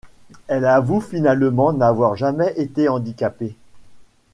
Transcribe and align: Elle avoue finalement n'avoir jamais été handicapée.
Elle 0.47 0.65
avoue 0.65 0.99
finalement 0.99 1.73
n'avoir 1.73 2.15
jamais 2.15 2.53
été 2.59 2.89
handicapée. 2.89 3.55